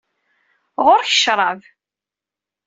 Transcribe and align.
Ɣur-k 0.85 1.09
ccrab. 1.15 1.61